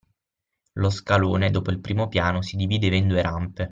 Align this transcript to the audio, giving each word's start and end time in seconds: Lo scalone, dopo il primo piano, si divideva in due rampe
Lo 0.79 0.89
scalone, 0.89 1.51
dopo 1.51 1.69
il 1.69 1.79
primo 1.79 2.07
piano, 2.07 2.41
si 2.41 2.55
divideva 2.55 2.95
in 2.95 3.07
due 3.07 3.21
rampe 3.21 3.59